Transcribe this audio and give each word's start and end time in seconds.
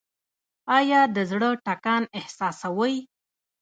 ایا 0.77 1.01
د 1.15 1.17
زړه 1.31 1.49
ټکان 1.65 2.03
احساسوئ؟ 2.17 2.95